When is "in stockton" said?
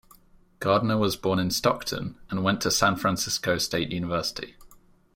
1.37-2.17